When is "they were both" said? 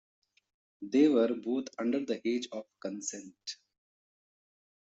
0.81-1.65